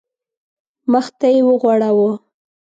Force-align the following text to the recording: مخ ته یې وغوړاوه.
مخ 0.91 1.05
ته 1.19 1.27
یې 1.33 1.41
وغوړاوه. 1.47 2.11